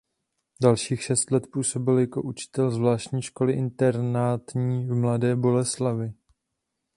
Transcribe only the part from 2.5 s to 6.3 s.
Zvláštní školy internátní v Mladé Boleslavi.